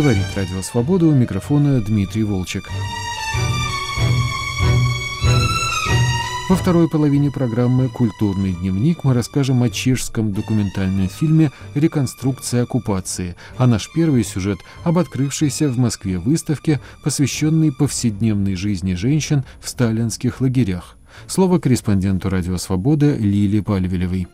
[0.00, 2.70] Говорит Радио Свобода у микрофона Дмитрий Волчек.
[6.48, 13.66] Во второй половине программы «Культурный дневник» мы расскажем о чешском документальном фильме «Реконструкция оккупации», а
[13.66, 20.96] наш первый сюжет об открывшейся в Москве выставке, посвященной повседневной жизни женщин в сталинских лагерях.
[21.26, 24.28] Слово корреспонденту «Радио Свобода» Лилии Пальвелевой.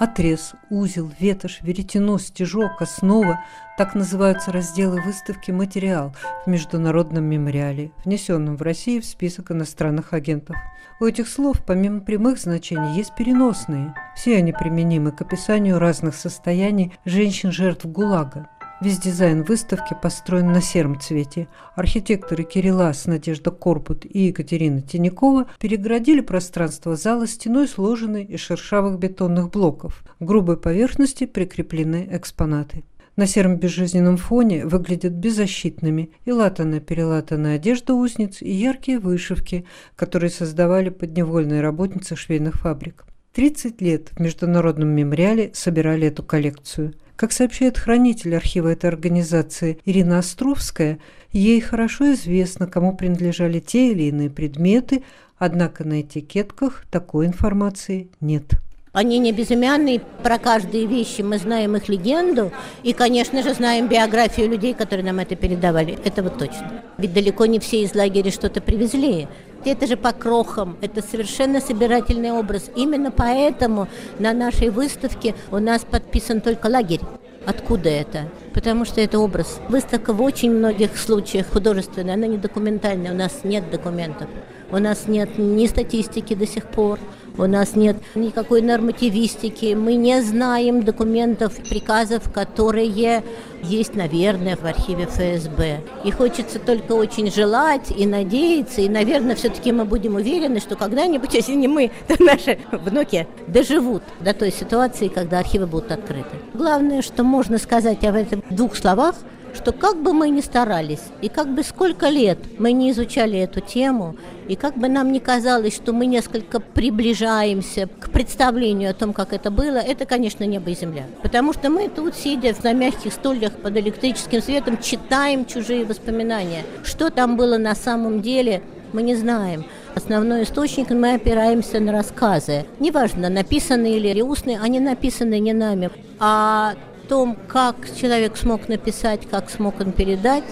[0.00, 3.38] Отрез, узел, ветошь, веретено, стежок, основа–
[3.80, 6.14] так называются разделы выставки «Материал»
[6.44, 10.54] в Международном мемориале, внесенном в Россию в список иностранных агентов.
[11.00, 13.94] У этих слов, помимо прямых значений, есть переносные.
[14.14, 18.50] Все они применимы к описанию разных состояний женщин-жертв ГУЛАГа.
[18.80, 21.48] Весь дизайн выставки построен на сером цвете.
[21.76, 29.50] Архитекторы Кириллас, Надежда Корпут и Екатерина Тинякова переградили пространство зала стеной, сложенной из шершавых бетонных
[29.50, 30.02] блоков.
[30.18, 32.84] К грубой поверхности прикреплены экспонаты.
[33.16, 40.88] На сером безжизненном фоне выглядят беззащитными и латаная-перелатанная одежда узниц и яркие вышивки, которые создавали
[40.88, 43.04] подневольные работницы швейных фабрик.
[43.34, 50.20] 30 лет в Международном мемориале собирали эту коллекцию– как сообщает хранитель архива этой организации Ирина
[50.20, 50.98] Островская,
[51.32, 55.02] ей хорошо известно, кому принадлежали те или иные предметы,
[55.36, 58.54] однако на этикетках такой информации нет.
[58.92, 62.50] Они не безымянные, про каждые вещи мы знаем их легенду
[62.82, 65.96] и, конечно же, знаем биографию людей, которые нам это передавали.
[66.04, 66.82] Это вот точно.
[66.98, 69.28] Ведь далеко не все из лагеря что-то привезли.
[69.64, 72.68] Это же по крохам, это совершенно собирательный образ.
[72.74, 73.86] Именно поэтому
[74.18, 77.00] на нашей выставке у нас подписан только лагерь.
[77.46, 78.28] Откуда это?
[78.52, 79.60] Потому что это образ.
[79.68, 84.28] Выставка в очень многих случаях художественная, она не документальная, у нас нет документов.
[84.72, 86.98] У нас нет ни статистики до сих пор,
[87.38, 93.22] у нас нет никакой нормативистики, мы не знаем документов, приказов, которые
[93.62, 95.80] есть, наверное, в архиве ФСБ.
[96.04, 101.34] И хочется только очень желать и надеяться, и, наверное, все-таки мы будем уверены, что когда-нибудь,
[101.34, 106.36] если не мы, то наши внуки доживут до той ситуации, когда архивы будут открыты.
[106.54, 109.14] Главное, что можно сказать об этом в двух словах–
[109.54, 113.60] что как бы мы ни старались, и как бы сколько лет мы не изучали эту
[113.60, 114.16] тему,
[114.48, 119.32] и как бы нам ни казалось, что мы несколько приближаемся к представлению о том, как
[119.32, 121.04] это было, это, конечно, небо и земля.
[121.22, 126.64] Потому что мы тут, сидя на мягких стульях под электрическим светом, читаем чужие воспоминания.
[126.82, 128.62] Что там было на самом деле,
[128.92, 129.64] мы не знаем.
[129.94, 132.64] Основной источник мы опираемся на рассказы.
[132.78, 135.90] Неважно, написанные или устные, они написаны не нами.
[136.18, 136.74] А
[137.10, 140.44] том, как человек смог написать, как смог он передать,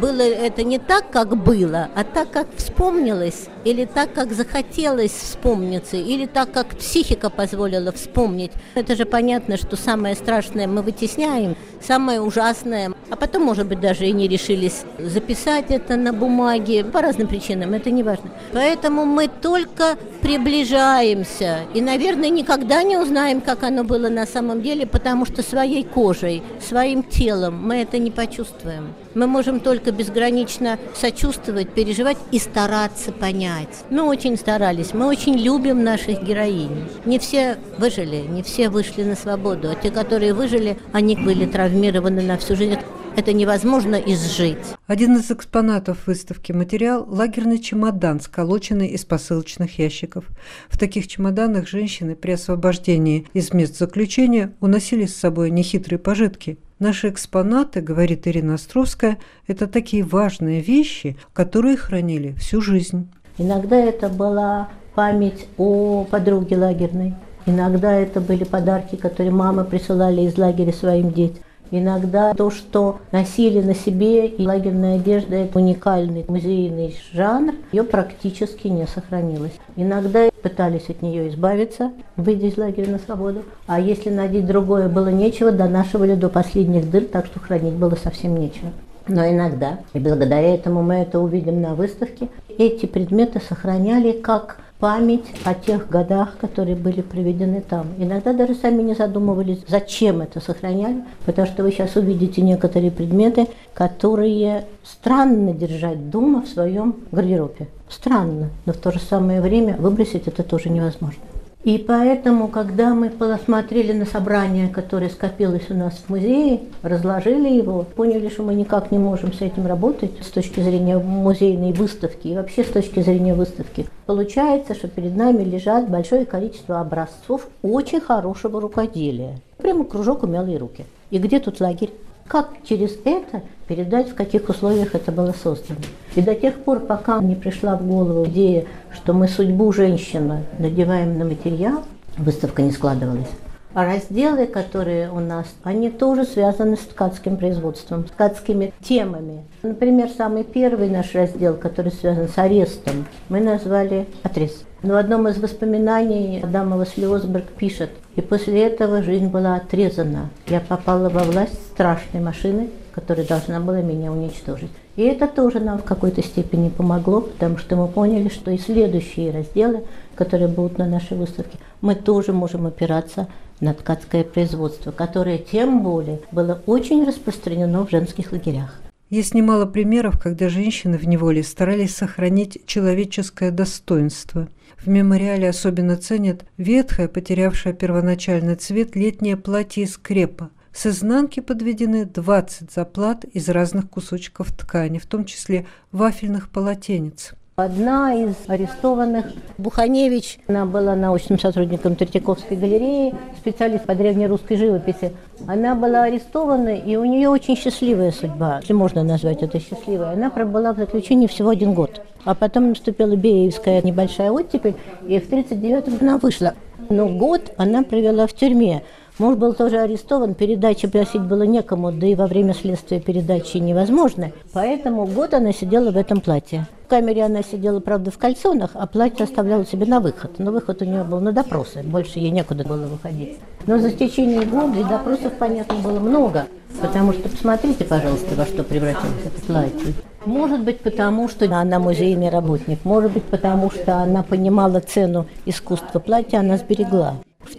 [0.00, 5.96] было это не так, как было, а так, как вспомнилось, или так, как захотелось вспомниться,
[5.96, 8.52] или так, как психика позволила вспомнить.
[8.76, 14.06] Это же понятно, что самое страшное мы вытесняем, самое ужасное, а потом, может быть, даже
[14.06, 18.30] и не решились записать это на бумаге по разным причинам, это не важно.
[18.52, 24.86] Поэтому мы только приближаемся и, наверное, никогда не узнаем, как оно было на самом деле,
[24.86, 28.94] потому что своей кожей, своим телом мы это не почувствуем.
[29.14, 33.55] Мы можем только безгранично сочувствовать, переживать и стараться понять.
[33.90, 36.88] Мы очень старались, мы очень любим наших героинь.
[37.04, 42.22] Не все выжили, не все вышли на свободу, а те, которые выжили, они были травмированы
[42.22, 42.78] на всю жизнь
[43.16, 44.58] это невозможно изжить.
[44.86, 50.26] Один из экспонатов выставки «Материал»– лагерный чемодан, сколоченный из посылочных ящиков.
[50.68, 56.58] В таких чемоданах женщины при освобождении из мест заключения уносили с собой нехитрые пожитки.
[56.78, 63.10] Наши экспонаты, говорит Ирина Островская, это такие важные вещи, которые хранили всю жизнь.
[63.38, 67.14] Иногда это была память о подруге лагерной.
[67.44, 71.42] Иногда это были подарки, которые мамы присылали из лагеря своим детям.
[71.70, 78.68] Иногда то, что носили на себе, и лагерная одежда– это уникальный музейный жанр, ее практически
[78.68, 79.58] не сохранилось.
[79.74, 83.42] Иногда пытались от нее избавиться, выйдя из лагеря на свободу.
[83.66, 88.36] А если надеть другое было нечего, донашивали до последних дыр, так что хранить было совсем
[88.36, 88.70] нечего.
[89.08, 95.24] Но иногда, и благодаря этому мы это увидим на выставке, эти предметы сохраняли как память
[95.44, 97.86] о тех годах, которые были приведены там.
[97.98, 103.46] Иногда даже сами не задумывались, зачем это сохраняли, потому что вы сейчас увидите некоторые предметы,
[103.74, 107.68] которые странно держать дома в своем гардеробе.
[107.88, 111.22] Странно, но в то же самое время выбросить это тоже невозможно.
[111.66, 117.82] И поэтому, когда мы посмотрели на собрание, которое скопилось у нас в музее, разложили его,
[117.82, 122.36] поняли, что мы никак не можем с этим работать с точки зрения музейной выставки и
[122.36, 123.88] вообще с точки зрения выставки.
[124.06, 129.40] Получается, что перед нами лежат большое количество образцов очень хорошего рукоделия.
[129.56, 130.84] Прямо кружок умелые руки.
[131.10, 131.90] И где тут лагерь?
[132.28, 135.78] Как через это передать, в каких условиях это было создано?
[136.16, 141.18] И до тех пор, пока не пришла в голову идея, что мы судьбу женщины надеваем
[141.18, 141.84] на материал,
[142.18, 143.28] выставка не складывалась.
[143.74, 149.44] А разделы, которые у нас, они тоже связаны с ткацким производством, с ткацкими темами.
[149.62, 154.64] Например, самый первый наш раздел, который связан с арестом, мы назвали «Отрез».
[154.82, 160.30] Но в одном из воспоминаний Адамова Слиосберг пишет, «И после этого жизнь была отрезана.
[160.48, 164.70] Я попала во власть страшной машины, которая должна была меня уничтожить».
[164.96, 169.30] И это тоже нам в какой-то степени помогло, потому что мы поняли, что и следующие
[169.30, 169.84] разделы,
[170.14, 173.28] которые будут на нашей выставке, мы тоже можем опираться
[173.60, 178.80] на ткацкое производство, которое тем более было очень распространено в женских лагерях.
[179.08, 184.48] Есть немало примеров, когда женщины в неволе старались сохранить человеческое достоинство.
[184.78, 190.50] В мемориале особенно ценят ветхое, потерявшее первоначальный цвет, летнее платье из крепа.
[190.72, 197.32] С изнанки подведены 20 заплат из разных кусочков ткани, в том числе вафельных полотенец.
[197.56, 205.14] Одна из арестованных, Буханевич, она была научным сотрудником Третьяковской галереи, специалист по древнерусской живописи.
[205.48, 210.12] Она была арестована, и у нее очень счастливая судьба, если можно назвать это счастливой.
[210.12, 212.02] Она пробыла в заключении всего один год.
[212.26, 214.74] А потом наступила Бериевская небольшая оттепель,
[215.08, 216.52] и в 1939 она вышла.
[216.90, 218.82] Но год она провела в тюрьме.
[219.18, 224.30] Муж был тоже арестован, передачи просить было некому, да и во время следствия передачи невозможно.
[224.52, 226.66] Поэтому год она сидела в этом платье.
[226.84, 230.32] В камере она сидела, правда, в кальсонах, а платье оставляла себе на выход.
[230.38, 233.38] Но выход у нее был на допросы, больше ей некуда было выходить.
[233.66, 236.46] Но за течение года и допросов, понятно, было много.
[236.82, 239.94] Потому что, посмотрите, пожалуйста, во что превратилось это платье.
[240.26, 246.00] Может быть, потому что она музейный работник, может быть, потому что она понимала цену искусства
[246.00, 247.14] платья, она сберегла.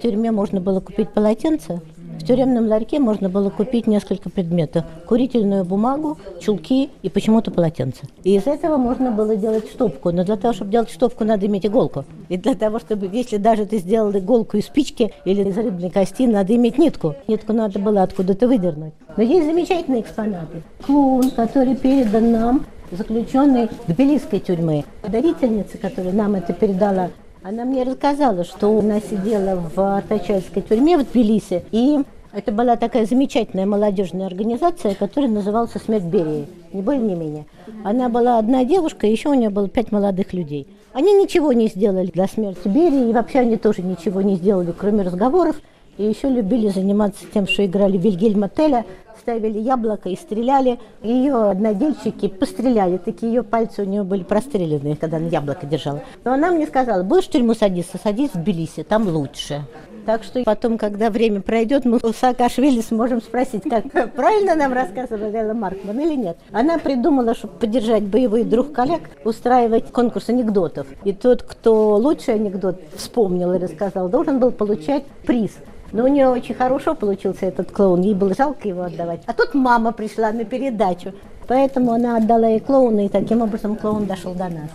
[0.07, 1.81] Тюрьме можно было купить полотенце,
[2.17, 4.85] в тюремном ларьке можно было купить несколько предметов.
[5.05, 8.03] Курительную бумагу, чулки и почему-то полотенце.
[8.23, 10.11] И из этого можно было делать штопку.
[10.11, 12.05] Но для того, чтобы делать штопку, надо иметь иголку.
[12.29, 16.25] И для того, чтобы, если даже ты сделал иголку из спички или из рыбной кости,
[16.25, 17.15] надо иметь нитку.
[17.27, 18.93] Нитку надо было откуда-то выдернуть.
[19.17, 20.63] Но есть замечательные экспонаты.
[20.85, 24.85] Клоун, который передан нам заключенный тбилисской тюрьмы.
[25.05, 27.09] Дарительница, которая нам это передала,
[27.43, 31.99] она мне рассказала, что она сидела в Тачальской тюрьме в Тбилиси, и
[32.33, 37.45] это была такая замечательная молодежная организация, которая называлась «Смерть Берии», не более, не менее.
[37.83, 40.67] Она была одна девушка, и еще у нее было пять молодых людей.
[40.93, 45.03] Они ничего не сделали для смерти Берии, и вообще они тоже ничего не сделали, кроме
[45.03, 45.55] разговоров.
[45.97, 48.85] И еще любили заниматься тем, что играли Вильгельма Теля,
[49.27, 50.79] ставили яблоко и стреляли.
[51.03, 56.01] Ее однодельщики постреляли, такие ее пальцы у нее были простреленные, когда она яблоко держала.
[56.23, 59.63] Но она мне сказала, будешь в тюрьму садиться, садись в Тбилиси, там лучше.
[60.05, 65.35] Так что потом, когда время пройдет, мы у Саакашвили сможем спросить, как правильно нам рассказывала
[65.35, 66.37] Элла Маркман или нет.
[66.53, 70.87] Она придумала, чтобы поддержать боевой друг коллег, устраивать конкурс анекдотов.
[71.03, 75.51] И тот, кто лучший анекдот вспомнил и рассказал, должен был получать приз.
[75.91, 79.23] Но у нее очень хорошо получился этот клоун, ей было жалко его отдавать.
[79.25, 81.13] А тут мама пришла на передачу,
[81.47, 84.69] поэтому она отдала ей клоуна, и таким образом клоун дошел до нас.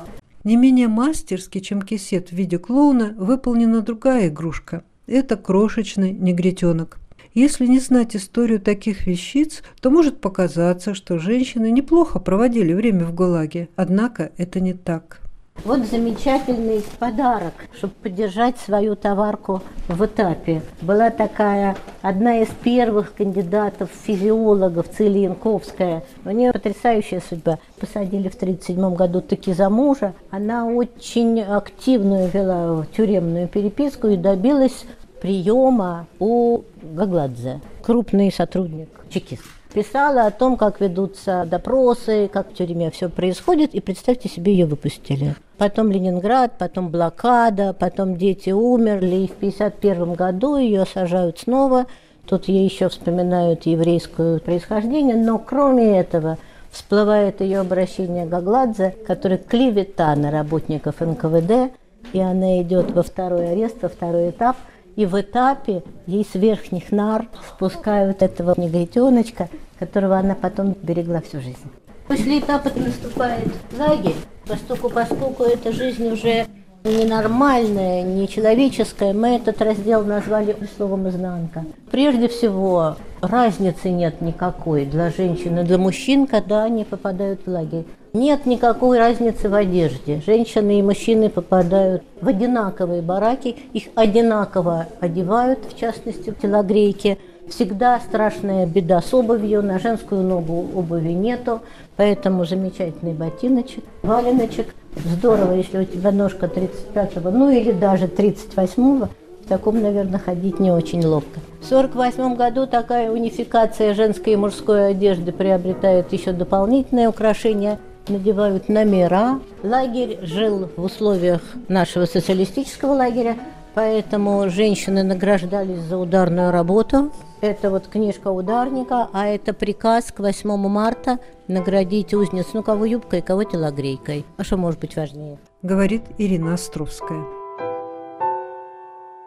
[0.45, 4.83] Не менее мастерски, чем кисет в виде клоуна, выполнена другая игрушка.
[5.07, 6.99] Это крошечный негритенок.
[7.35, 13.15] Если не знать историю таких вещиц, то может показаться, что женщины неплохо проводили время в
[13.15, 13.69] ГУЛАГе.
[13.75, 15.22] Однако это не так.
[15.65, 20.61] Вот замечательный подарок, чтобы поддержать свою товарку в этапе.
[20.81, 26.03] Была такая одна из первых кандидатов физиологов Целиенковская.
[26.25, 27.61] У нее потрясающая судьба.
[27.79, 30.15] Посадили в 1937 году таки за мужа.
[30.31, 34.85] Она очень активную вела тюремную переписку и добилась
[35.21, 42.91] приема у Гагладзе, крупный сотрудник, чекист писала о том, как ведутся допросы, как в тюрьме
[42.91, 45.35] все происходит, и представьте себе, ее выпустили.
[45.59, 51.87] Потом Ленинград, потом блокада, потом дети умерли, и в 1951 году ее сажают снова.
[52.27, 56.39] Тут ей еще вспоминают еврейское происхождение, но кроме этого
[56.71, 61.73] всплывает ее обращение Гагладзе, который клевета на работников НКВД,
[62.13, 64.57] и она идет во второй арест, во второй этап–
[64.97, 71.41] и в этапе ей с верхних нар спускают этого негритеночка, которого она потом берегла всю
[71.41, 71.71] жизнь.
[72.09, 76.47] После этапа наступает лагерь, поскольку, поскольку эта жизнь уже
[76.85, 81.65] ненормальная, нечеловеческая, мы этот раздел назвали словом «изнанка».
[81.91, 87.85] Прежде всего, разницы нет никакой для женщин и для мужчин, когда они попадают в лагерь.
[88.13, 90.21] Нет никакой разницы в одежде.
[90.27, 97.19] Женщины и мужчины попадают в одинаковые бараки, их одинаково одевают, в частности, в телогрейки.
[97.49, 101.61] Всегда страшная беда с обувью, на женскую ногу обуви нету,
[101.97, 104.75] поэтому замечательный ботиночек, валеночек.
[104.97, 109.09] Здорово, если у тебя ножка 35-го, ну или даже 38-го,
[109.45, 111.41] в таком, наверное, ходить не очень ловко.
[111.61, 119.41] В 1948 году такая унификация женской и мужской одежды приобретает еще дополнительные украшения надевают номера.
[119.63, 123.37] Лагерь жил в условиях нашего социалистического лагеря,
[123.75, 127.13] поэтому женщины награждались за ударную работу.
[127.43, 131.19] Это вот книжка ударника, а это приказ к 8 марта
[131.49, 134.25] наградить узниц, ну, кого юбкой, кого телогрейкой.
[134.37, 135.41] А что может быть важнее?
[135.61, 137.25] Говорит Ирина Островская.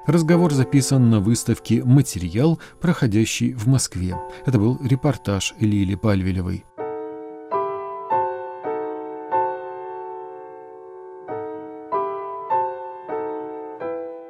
[0.06, 4.16] Разговор записан на выставке «Материал», проходящий в Москве.
[4.46, 6.64] Это был репортаж Лили Пальвелевой.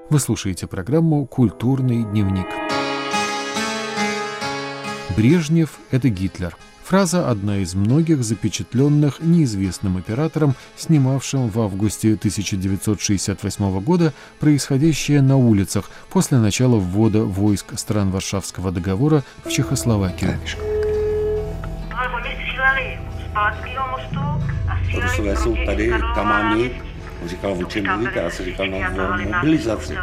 [0.10, 2.48] Вы слушаете программу «Культурный дневник».
[5.16, 6.58] Брежнев– это Гитлер.
[6.84, 15.90] Фраза одна из многих запечатленных неизвестным оператором, снимавшим в августе 1968 года происходящее на улицах
[16.10, 20.38] после начала ввода войск стран Варшавского договора в Чехословакию.
[25.02, 26.74] Rusové jsou tady, tam mám jít.
[27.24, 28.20] On říkal, o čem mluvíte?
[28.20, 29.98] Já jsem říkal, no o mobilizaci.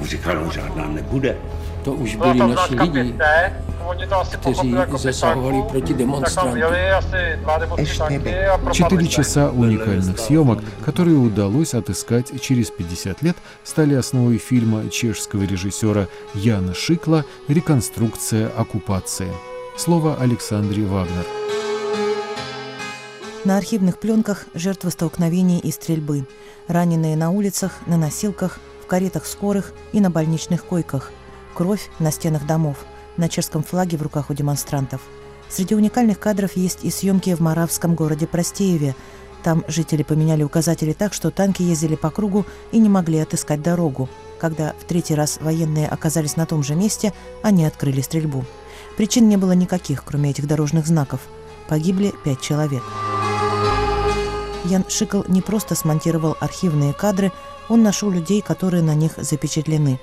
[0.00, 1.36] On říkal, no žádná nebude.
[1.84, 3.14] To už byli naši lidi,
[4.36, 6.58] kteří zasahovali proti demonstrантам.
[8.72, 16.08] Четыре часа уникальных съемок, которые удалось отыскать через 50 лет, стали основой фильма чешского режиссера
[16.34, 19.32] Яна Шикла «Реконструкция оккупации».
[19.76, 21.26] Слово Александре Вагнер.
[23.44, 26.26] На архивных пленках жертвы столкновений и стрельбы.
[26.66, 31.10] Раненые на улицах, на носилках, в каретах скорых и на больничных койках.
[31.54, 32.78] Кровь на стенах домов,
[33.16, 35.00] на чешском флаге в руках у демонстрантов.
[35.48, 38.94] Среди уникальных кадров есть и съемки в маравском городе Простееве.
[39.42, 44.08] Там жители поменяли указатели так, что танки ездили по кругу и не могли отыскать дорогу.
[44.40, 48.44] Когда в третий раз военные оказались на том же месте, они открыли стрельбу.
[48.96, 51.20] Причин не было никаких, кроме этих дорожных знаков.
[51.68, 52.82] Погибли пять человек.
[54.64, 57.32] Ян Шикл не просто смонтировал архивные кадры,
[57.68, 60.00] он нашел людей, которые на них запечатлены.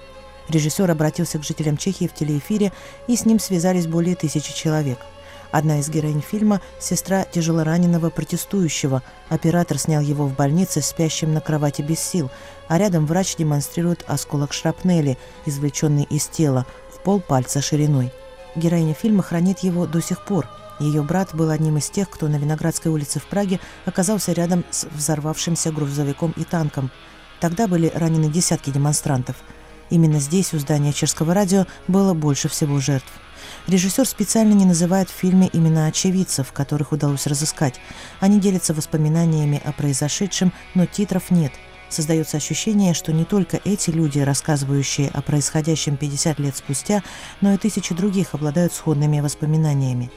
[0.52, 2.72] Режиссер обратился к жителям Чехии в телеэфире,
[3.08, 5.00] и с ним связались более тысячи человек.
[5.52, 9.02] Одна из героинь фильма– сестра тяжелораненого протестующего.
[9.30, 12.30] Оператор снял его в больнице, спящим на кровати без сил,
[12.68, 18.12] а рядом врач демонстрирует осколок шрапнели, извлеченный из тела, в пол пальца шириной.
[18.56, 20.48] Героиня фильма хранит его до сих пор–
[20.82, 24.86] ее брат был одним из тех, кто на Виноградской улице в Праге оказался рядом с
[24.86, 26.90] взорвавшимся грузовиком и танком.
[27.40, 29.36] Тогда были ранены десятки демонстрантов.
[29.92, 33.12] Именно здесь, у здания чешского радио, было больше всего жертв.
[33.68, 37.80] Режиссер специально не называет в фильме имена очевидцев, которых удалось разыскать.
[38.20, 41.52] Они делятся воспоминаниями о произошедшем, но титров нет–
[41.92, 47.04] Создается ощущение, что не только эти люди, рассказывающие о происходящем 50 лет спустя,
[47.42, 50.10] но и тысячи других обладают сходными воспоминаниями.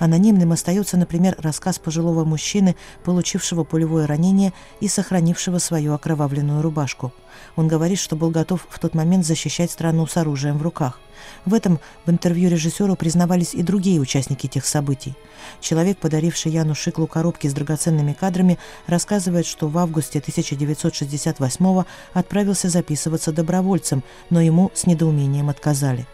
[0.00, 7.12] Анонимным остается, например, рассказ пожилого мужчины, получившего пулевое ранение и сохранившего свою окровавленную рубашку.
[7.54, 10.98] Он говорит, что был готов в тот момент защищать страну с оружием в руках.
[11.44, 15.14] В этом в интервью режиссеру признавались и другие участники тех событий.
[15.60, 23.32] Человек, подаривший Яну Шиклу коробки с драгоценными кадрами, рассказывает, что в августе 1968 отправился записываться
[23.32, 26.06] добровольцем, но ему с недоумением отказали.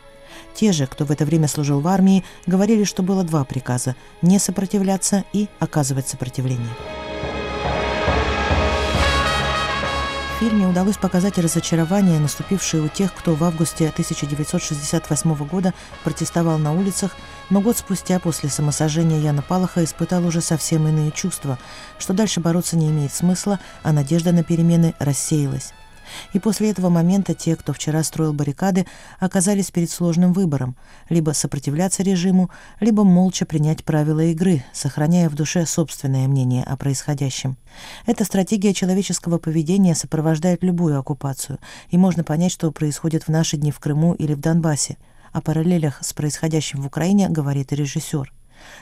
[0.55, 4.39] Те же, кто в это время служил в армии, говорили, что было два приказа– не
[4.39, 7.06] сопротивляться и оказывать сопротивление.
[10.37, 15.73] В фильме удалось показать разочарование, наступившее у тех, кто в августе 1968 года
[16.05, 17.17] протестовал на улицах,
[17.49, 21.59] но год спустя после самосожжения Яна Палаха испытал уже совсем иные чувства,
[21.99, 25.73] что дальше бороться не имеет смысла, а надежда на перемены рассеялась.
[26.33, 28.87] И после этого момента те, кто вчера строил баррикады,
[29.19, 30.77] оказались перед сложным выбором–
[31.09, 37.57] либо сопротивляться режиму, либо молча принять правила игры, сохраняя в душе собственное мнение о происходящем.
[38.07, 41.59] Эта стратегия человеческого поведения сопровождает любую оккупацию,
[41.91, 44.97] и можно понять, что происходит в наши дни в Крыму или в Донбассе.
[45.33, 48.33] О параллелях с происходящим в Украине говорит и режиссер.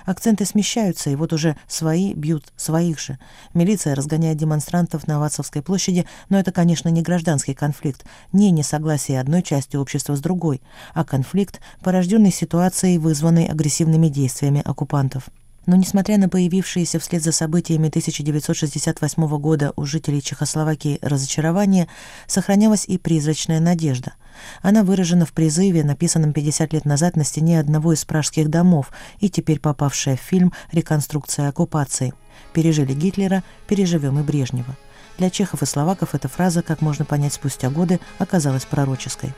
[0.06, 3.18] Акценты смещаются, и вот уже свои бьют своих же.
[3.52, 9.42] Милиция разгоняет демонстрантов на Ватсовской площади, но это, конечно, не гражданский конфликт, не несогласие одной
[9.42, 10.60] части общества с другой,
[10.94, 15.24] а конфликт, порожденный ситуацией, вызванной агрессивными действиями оккупантов.
[15.66, 21.88] Но несмотря на появившиеся вслед за событиями 1968 года у жителей Чехословакии разочарование,
[22.26, 24.14] сохранялась и призрачная надежда.
[24.62, 28.90] Она выражена в призыве, написанном 50 лет назад на стене одного из пражских домов
[29.20, 32.12] и теперь попавшая в фильм «Реконструкция оккупации».
[32.52, 34.76] «Пережили Гитлера, переживем и Брежнева».
[35.18, 39.32] Для чехов и словаков эта фраза, как можно понять спустя годы, оказалась пророческой.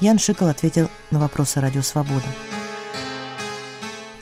[0.00, 2.26] Ян Шикал ответил на вопросы «Радио Свобода».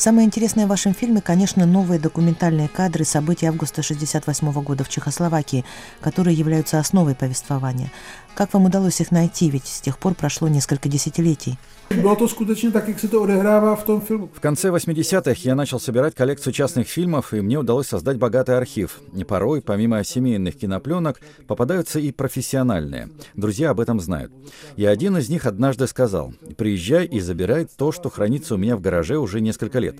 [0.02, 5.64] Самое интересное в вашем фильме, конечно, новые документальные кадры событий августа 1968 года в Чехословакии,
[6.00, 7.92] которые являются основой повествования.
[8.34, 11.58] Как вам удалось их найти, ведь с тех пор прошло несколько десятилетий?
[12.00, 14.28] Bylo to skutečně tak, jak se to odehrává v tom filmu.
[14.32, 19.00] В конце 80-х я начал собирать коллекцию частных фильмов, и мне удалось создать богатый архив.
[19.14, 23.08] И порой, помимо семейных кинопленок, попадаются и профессиональные.
[23.34, 24.32] Друзья об этом знают.
[24.76, 28.80] И один из них однажды сказал, «Приезжай и забирай то, что хранится у меня в
[28.80, 29.96] гараже уже несколько лет».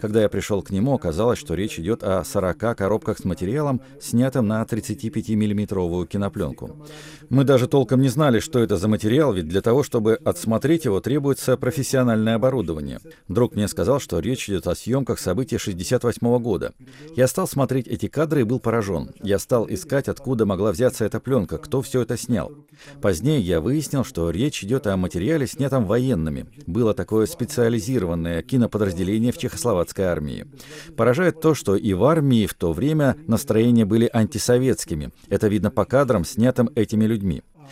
[0.00, 4.46] Когда я пришел к нему, оказалось, что речь идет о 40 коробках с материалом, снятым
[4.46, 6.70] на 35-миллиметровую кинопленку.
[7.30, 11.00] Мы даже толком не знали, что это за материал, ведь для того, чтобы отсмотреть его,
[11.00, 12.98] требуется профессиональное оборудование.
[13.28, 16.74] Друг мне сказал, что речь идет о съемках событий 68 года.
[17.16, 19.12] Я стал смотреть эти кадры и был поражен.
[19.22, 22.52] Я стал искать, откуда могла взяться эта пленка, кто все это снял.
[23.00, 26.44] Позднее я выяснил, что речь идет о материале, снятом военными.
[26.66, 30.46] Было такое специализированное киноподразделение в чехословацкой армии.
[30.94, 35.10] Поражает то, что и в армии в то время настроения были антисоветскими.
[35.30, 37.42] Это видно по кадрам, снятым этими людьми.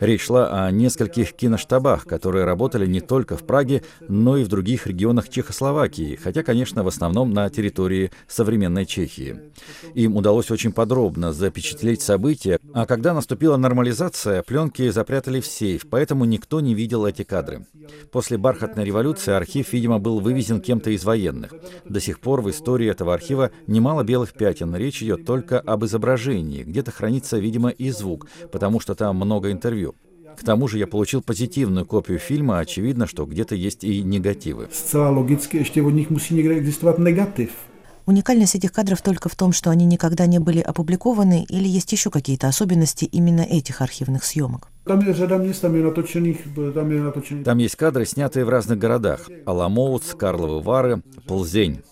[0.00, 4.86] Речь шла о нескольких киноштабах, которые работали не только в Праге, но и в других
[4.86, 9.40] регионах Чехословакии, хотя, конечно, в основном на территории современной Чехии.
[9.94, 16.24] Им удалось очень подробно запечатлеть события, а когда наступила нормализация, пленки запрятали в сейф, поэтому
[16.24, 17.66] никто не видел эти кадры.
[18.10, 21.52] После бархатной революции архив, видимо, был вывезен кем-то из военных.
[21.84, 24.74] До сих пор в истории этого архива немало белых пятен.
[24.74, 26.62] Речь идет только об изображении.
[26.62, 29.89] Где-то хранится, видимо, и звук, потому что там много интервью.
[30.38, 34.68] К тому же я получил позитивную копию фильма, очевидно, что где-то есть и негативы.
[35.52, 37.50] Ještě od nich musí někde existovat negativ.
[38.06, 42.10] Уникальность этих кадров только в том, что они никогда не были опубликованы, или есть еще
[42.10, 44.68] какие-то особенности именно этих архивных съемок?
[44.86, 44.94] Je
[45.84, 47.44] natočených.
[47.44, 49.28] Там есть кадры, снятые в разных городах.
[49.46, 51.82] Аламоуц, Карловы Вары, Ползень.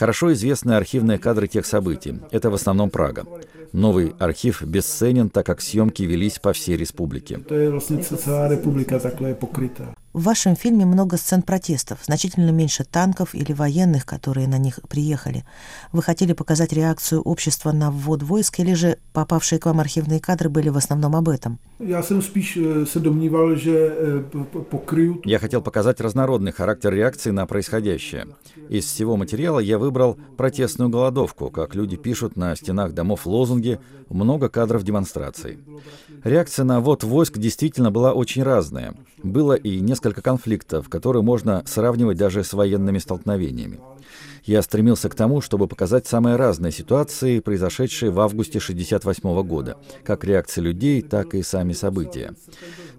[0.00, 2.20] Хорошо известны архивные кадры тех событий.
[2.30, 3.26] Это в основном Прага.
[3.72, 7.38] Новый архив бесценен, так как съемки велись по всей республике.
[10.12, 15.44] В вашем фильме много сцен протестов, значительно меньше танков или военных, которые на них приехали.
[15.92, 20.48] Вы хотели показать реакцию общества на ввод войск, или же попавшие к вам архивные кадры
[20.48, 21.58] были в основном об этом?
[21.80, 26.00] Já jsem spíš eh, se domníval, že eh, p- p- pokryju tu Я хотел показать
[26.00, 28.26] разнородный характер реакции на происходящее.
[28.68, 33.78] Из всего материала я выбрал протестную голодовку, как люди пишут на стенах домов лозунги,
[34.10, 35.58] много кадров демонстраций.
[36.22, 38.94] Реакция на ввод войск действительно была очень разная.
[39.22, 43.80] Было и несколько конфликтов, которые можно сравнивать даже с военными столкновениями.
[44.44, 50.24] Я стремился к тому, чтобы показать самые разные ситуации, произошедшие в августе 1968 года, как
[50.24, 52.34] реакции людей, так и сами события.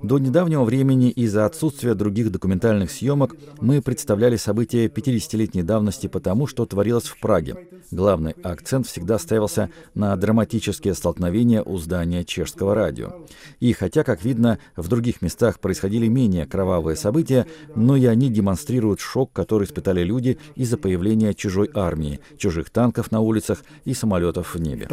[0.01, 6.65] До недавнего времени из-за отсутствия других документальных съемок мы представляли события 50-летней давности потому, что
[6.65, 7.67] творилось в Праге.
[7.91, 13.25] Главный акцент всегда ставился на драматические столкновения у здания чешского радио.
[13.59, 19.01] И хотя, как видно, в других местах происходили менее кровавые события, но и они демонстрируют
[19.01, 24.59] шок, который испытали люди из-за появления чужой армии, чужих танков на улицах и самолетов в
[24.61, 24.87] небе.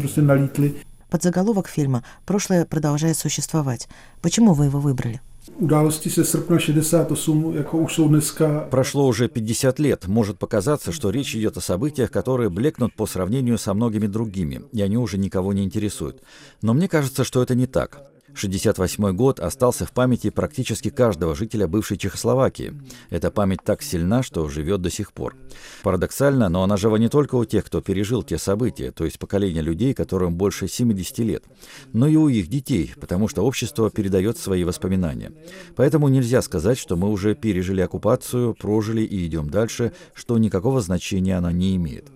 [0.00, 0.72] prostě nalítli.
[1.08, 3.88] Подзаголовок фильма «Прошлое продолжает существовать».
[4.20, 5.20] Почему вы его выбрали?
[5.58, 10.06] Události se srpna 68 jako už jsou dneska Прошло уже 50 лет.
[10.06, 14.82] Может показаться, что речь идет о событиях, которые блекнут по сравнению со многими другими, и
[14.82, 16.22] они уже никого не интересуют.
[16.62, 18.11] Но мне кажется, что это не так.
[18.34, 22.74] 68 год остался в памяти практически каждого жителя бывшей Чехословакии.
[23.10, 25.36] Эта память так сильна, что живет до сих пор.
[25.82, 29.62] Парадоксально, но она жива не только у тех, кто пережил те события, то есть поколение
[29.62, 31.44] людей, которым больше 70 лет,
[31.92, 35.32] но и у их детей, потому что общество передает свои воспоминания.
[35.76, 41.36] Поэтому нельзя сказать, что мы уже пережили оккупацию, прожили и идем дальше, что никакого значения
[41.36, 42.06] она не имеет.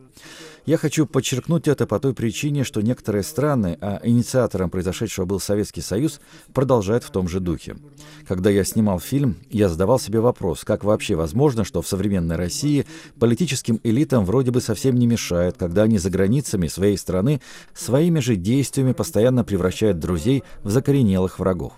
[0.66, 5.81] Я хочу подчеркнуть это по той причине, что некоторые страны, а инициатором произошедшего был Советский
[5.81, 6.20] Союз,
[6.52, 7.76] продолжают в том же духе.
[8.26, 12.85] Когда я снимал фильм, я задавал себе вопрос, как вообще возможно, что в современной России
[13.20, 17.40] политическим элитам вроде бы совсем не мешает, когда они за границами своей страны
[17.72, 21.74] своими же действиями постоянно превращают друзей в закоренелых врагов.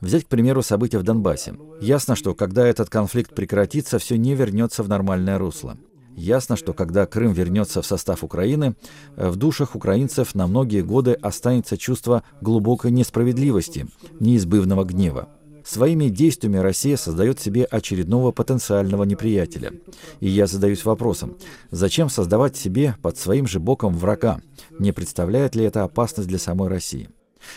[0.00, 1.54] Взять, к примеру, события в Донбассе.
[1.82, 5.76] Ясно, что когда этот конфликт прекратится, все не вернется в нормальное русло.
[6.16, 8.74] Ясно, что когда Крым вернется в состав Украины,
[9.16, 13.86] в душах украинцев на многие годы останется чувство глубокой несправедливости,
[14.20, 15.28] неизбывного гнева.
[15.64, 19.72] Своими действиями Россия создает себе очередного потенциального неприятеля.
[20.20, 21.36] И я задаюсь вопросом,
[21.70, 24.40] зачем создавать себе под своим же боком врага?
[24.78, 27.08] Не представляет ли это опасность для самой России?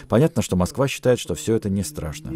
[0.07, 2.31] Понятно, что Москва считает, что все это не страшно.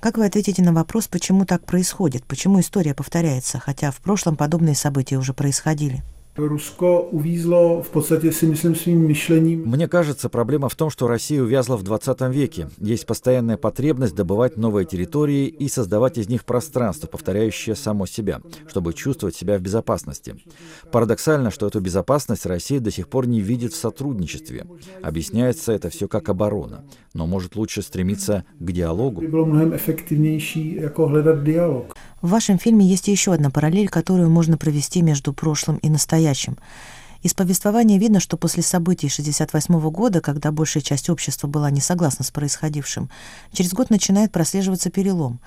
[0.00, 4.76] Как вы ответите на вопрос, почему так происходит, почему история повторяется, хотя в прошлом подобные
[4.76, 6.04] события уже происходили?
[6.46, 9.62] Rusko uvízlo v podstatě si myslím svým myšlením.
[9.66, 12.68] Мне кажется, проблема в том, что Россия увязла в 20 веке.
[12.78, 18.92] Есть постоянная потребность добывать новые территории и создавать из них пространство, повторяющее само себя, чтобы
[18.92, 20.36] чувствовать себя в безопасности.
[20.92, 24.66] Парадоксально, что эту безопасность Россия до сих пор не видит в сотрудничестве.
[25.02, 26.84] Объясняется это все как оборона.
[27.14, 29.22] Но может лучше стремиться к диалогу?
[32.20, 36.58] В вашем фильме есть еще одна параллель, которую можно провести между прошлым и настоящим.
[37.22, 42.24] Из повествования видно, что после событий 1968 года, когда большая часть общества была не согласна
[42.24, 43.08] с происходившим,
[43.52, 45.40] через год начинает прослеживаться перелом.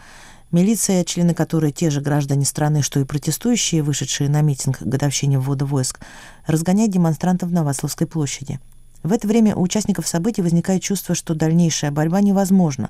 [0.52, 5.40] Милиция, члены которой те же граждане страны, что и протестующие, вышедшие на митинг к годовщине
[5.40, 6.00] ввода войск,
[6.46, 8.60] разгоняет демонстрантов на Вацлавской площади.
[9.04, 12.90] В это время у участников событий возникает чувство, что дальнейшая борьба невозможна,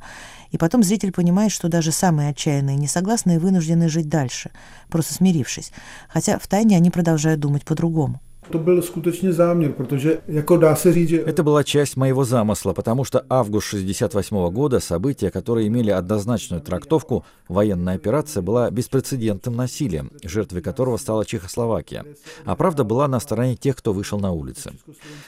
[0.51, 4.51] и потом зритель понимает, что даже самые отчаянные несогласные вынуждены жить дальше,
[4.89, 5.71] просто смирившись,
[6.09, 8.19] хотя втайне они продолжают думать по-другому.
[8.51, 12.73] To byl skutečně záměr, protože jako dá se říct, že Это была часть моего замысла,
[12.73, 20.11] потому что август 68 года, события, которые имели однозначную трактовку, военная операция была беспрецедентным насилием,
[20.23, 22.05] жертвой которого стала Чехословакия.
[22.45, 24.71] А правда была на стороне тех, кто вышел на улицы.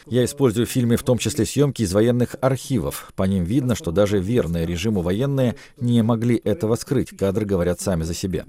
[0.07, 3.11] Я использую в фильме в том числе съемки из военных архивов.
[3.15, 8.03] По ним видно, что даже верные режиму военные не могли этого скрыть, кадры говорят сами
[8.03, 8.45] за себя.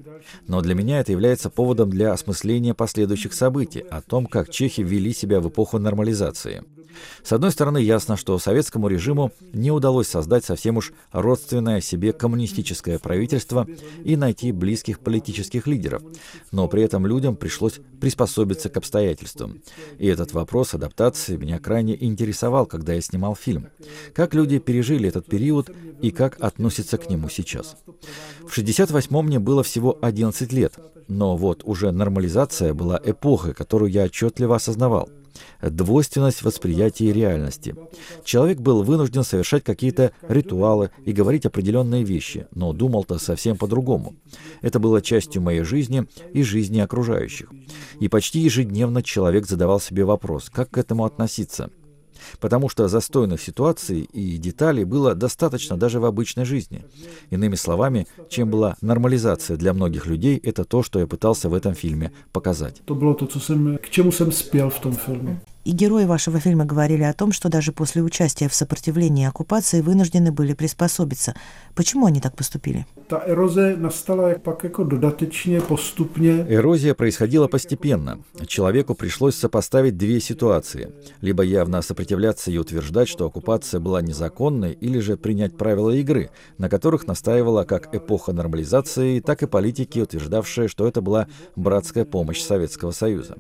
[0.49, 5.13] Но для меня это является поводом для осмысления последующих событий, о том, как чехи вели
[5.13, 6.63] себя в эпоху нормализации.
[7.23, 12.99] С одной стороны, ясно, что советскому режиму не удалось создать совсем уж родственное себе коммунистическое
[12.99, 13.67] правительство
[14.05, 16.03] и найти близких политических лидеров,
[16.53, 19.63] но при этом людям пришлось приспособиться к обстоятельствам.
[19.99, 23.69] И этот вопрос адаптации меня крайне интересовал, когда я снимал фильм.
[24.15, 25.71] Как люди пережили этот период
[26.03, 27.77] и как относятся к нему сейчас.
[28.47, 30.75] В 68-м мне было всего 11 лет,
[31.09, 35.09] но вот уже нормализация была эпохой, которую я отчетливо осознавал
[35.61, 37.75] двойственность восприятия реальности.
[38.25, 44.15] Человек был вынужден совершать какие-то ритуалы и говорить определенные вещи, но думал-то совсем по-другому.
[44.63, 47.51] Это было частью моей жизни и жизни окружающих.
[48.01, 51.71] И почти ежедневно человек задавал себе вопрос, как к этому относиться–
[52.41, 56.85] потому что застойных ситуаций и деталей было достаточно даже в обычной жизни.
[57.31, 61.75] Иными словами, чем была нормализация для многих людей, это то, что я пытался в этом
[61.75, 62.83] фильме показать.
[62.87, 65.41] to, co jsem, k čemu jsem spěl v tom filmu.
[65.65, 70.31] И герои вашего фильма говорили о том, что даже после участия в сопротивлении оккупации вынуждены
[70.31, 71.35] были приспособиться.
[71.75, 72.87] Почему они так поступили?
[76.49, 78.21] Эрозия происходила постепенно.
[78.47, 80.93] Человеку пришлось сопоставить две ситуации.
[81.23, 86.69] Либо явно сопротивляться и утверждать, что оккупация была незаконной, или же принять правила игры, на
[86.69, 92.91] которых настаивала как эпоха нормализации, так и политики, утверждавшие, что это была братская помощь Советского
[92.91, 93.37] Союза.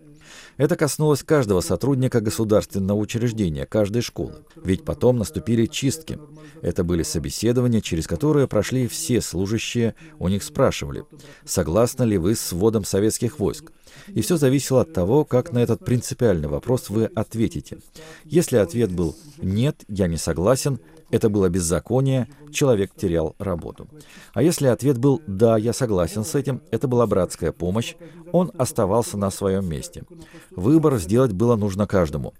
[0.56, 4.34] Это коснулось каждого сотрудника государственного учреждения, каждой школы.
[4.56, 6.18] Ведь потом наступили чистки.
[6.62, 11.04] Это были собеседования, через которые прошли все служащие, у них спрашивали,
[11.44, 13.72] согласны ли вы с вводом советских войск.
[14.08, 17.78] И все зависело от того, как на этот принципиальный вопрос вы ответите.
[18.24, 20.78] Если ответ был «нет, я не согласен»,
[21.14, 23.87] это было беззаконие, человек терял работу.
[24.33, 27.94] А если ответ был «да, я согласен с этим», это была братская помощь,
[28.33, 30.03] он оставался на своем месте.
[30.50, 32.35] Выбор сделать было нужно каждому.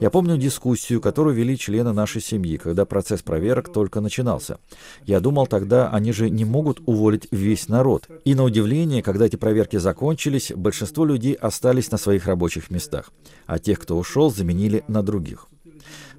[0.00, 4.58] Я помню дискуссию, которую вели члены нашей семьи, когда процесс проверок только начинался.
[5.02, 8.06] Я думал тогда, они же не могут уволить весь народ.
[8.24, 13.10] И на удивление, когда эти проверки закончились, большинство людей остались на своих рабочих местах,
[13.46, 15.48] а тех, кто ушел, заменили на других.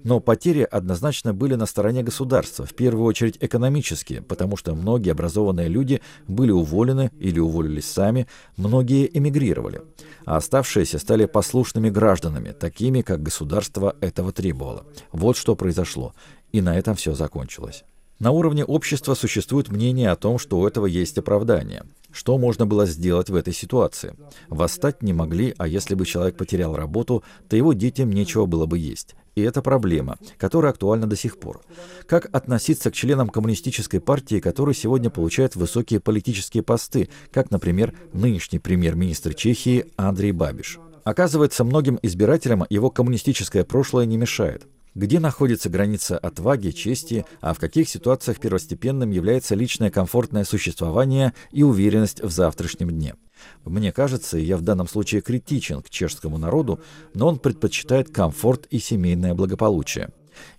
[0.04, 5.68] Но потери однозначно были на стороне государства, в первую очередь экономические, потому что многие образованные
[5.68, 9.82] люди были уволены или уволились сами, многие эмигрировали,
[10.26, 14.86] а оставшиеся стали послушными гражданами, такими, как государство этого требовало.
[15.12, 16.14] Вот что произошло,
[16.52, 17.84] и на этом все закончилось.
[18.22, 21.86] На уровне общества существует мнение о том, что у этого есть оправдание.
[22.12, 24.14] Что можно было сделать в этой ситуации?
[24.48, 28.78] Восстать не могли, а если бы человек потерял работу, то его детям нечего было бы
[28.78, 29.16] есть.
[29.34, 31.64] И это проблема, которая актуальна до сих пор.
[32.06, 38.60] Как относиться к членам коммунистической партии, которые сегодня получают высокие политические посты, как, например, нынешний
[38.60, 40.78] премьер-министр Чехии Андрей Бабиш?
[41.04, 44.68] Оказывается, многим избирателям его коммунистическое прошлое не мешает.
[44.94, 51.64] Где находится граница отваги, чести, а в каких ситуациях первостепенным является личное комфортное существование и
[51.64, 53.16] уверенность в завтрашнем дне?
[53.64, 56.82] Мне кажется, я в данном случае критичен к чешскому народу,
[57.14, 60.10] но он предпочитает комфорт и семейное благополучие.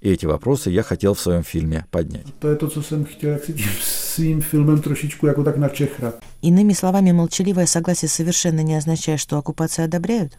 [0.01, 2.27] И эти вопросы я хотел в своем фильме поднять.
[2.73, 6.15] Co jsem chtěl, jak si tím svým filmem trošičku jako tak načechrat.
[6.43, 10.39] Иными словами, молчаливое согласие совершенно не означает, что оккупацию одобряют?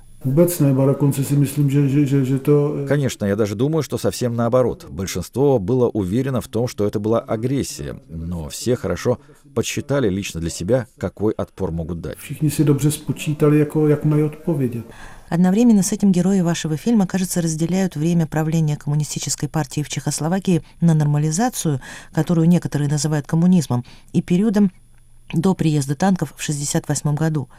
[2.88, 4.86] Конечно, я даже думаю, что совсем наоборот.
[4.90, 9.20] Большинство было уверено в том, что это была агрессия, но все хорошо
[9.54, 12.18] подсчитали лично для себя, какой отпор могут дать.
[15.30, 20.94] Одновременно с этим герои вашего фильма, кажется, разделяют время правления коммунистической партии в Чехословакии на
[20.94, 21.82] нормализацию,
[22.14, 24.72] которую некоторые называют коммунизмом, и периодом
[25.34, 27.50] до приезда танков в 1968 году.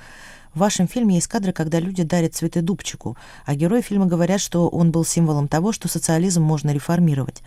[0.55, 4.69] В вашем фильме есть кадры, когда люди дарят цветы Дубчику, а герои фильма говорят, что
[4.69, 7.43] он был символом того, что социализм можно реформировать.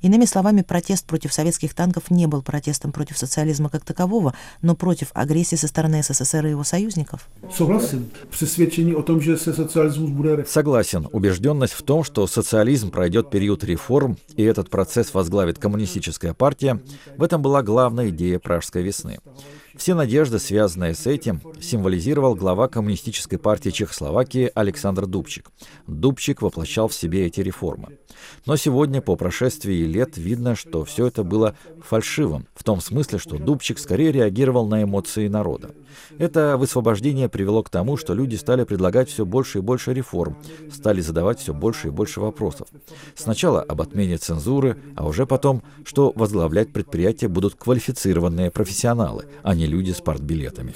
[0.00, 5.10] Иными словами, протест против советских танков не был протестом против социализма как такового, но против
[5.14, 7.28] агрессии со стороны СССР и его союзников.
[9.04, 11.08] Tom, že se socialismus bude re- Согласен.
[11.12, 16.80] Убежденность в том, что социализм пройдет период реформ, и этот процесс возглавит коммунистическая партия,
[17.16, 19.18] в этом была главная идея Пражской весны.
[19.76, 25.50] Все надежды, связанные с этим, символизировал глава Коммунистической партии Чехословакии Александр Дубчик.
[25.86, 27.98] Дубчик воплощал в себе эти реформы.
[28.44, 33.38] Но сегодня, по прошествии лет, видно, что все это было фальшивым, в том смысле, что
[33.38, 35.74] Дубчик скорее реагировал на эмоции народа.
[36.18, 40.36] Это высвобождение привело к тому, что люди стали предлагать все больше и больше реформ,
[40.72, 42.68] стали задавать все больше и больше вопросов.
[43.14, 49.66] Сначала об отмене цензуры, а уже потом, что возглавлять предприятие будут квалифицированные профессионалы, а не
[49.66, 50.72] люди с партбилетами.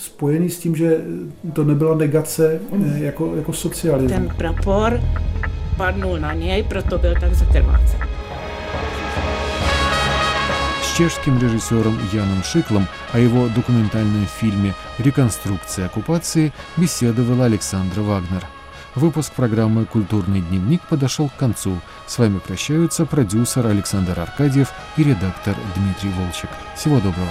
[0.49, 1.01] s tím, že
[1.53, 4.13] to nebyla negace eh, jako, jako socialismus.
[4.13, 5.01] Ten prapor
[5.77, 8.16] padnul na něj, proto byl tak zakrvácen.
[10.97, 18.43] Чешским режиссером Яном Шиклом о его документальном фильме «Реконструкция оккупации» беседовала Александра Вагнер.
[18.95, 21.79] Выпуск программы «Культурный дневник» подошел к концу.
[22.07, 26.49] С вами прощаются продюсер Александр Аркадьев и редактор Дмитрий Волчек.
[26.75, 27.29] Всего доброго.